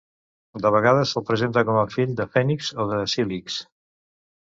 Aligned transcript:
De 0.63 0.71
vegades 0.75 1.11
se'l 1.17 1.27
presenta 1.27 1.65
com 1.69 1.79
a 1.83 1.85
fill 1.99 2.17
de 2.23 2.29
Fènix 2.39 2.75
o 2.87 2.91
de 2.97 3.01
Cílix. 3.17 3.63